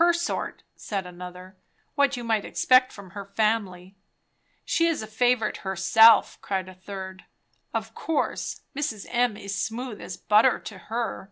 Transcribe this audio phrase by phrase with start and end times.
[0.00, 1.58] "Her sort," said another,
[1.94, 3.96] "What you might expect from her family."
[4.64, 7.26] "She is a favourite herself," cried a third.
[7.74, 9.06] "Of course, Mrs.
[9.10, 9.36] M.
[9.36, 11.30] is smooth as butter to her."